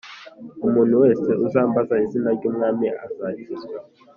umuntu 0.65 0.95
wese 1.03 1.29
uzambaza 1.45 1.93
izina 2.05 2.29
ry’Umwami 2.37 2.87
azakizwa 3.05 3.77